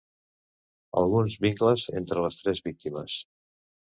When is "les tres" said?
2.27-2.63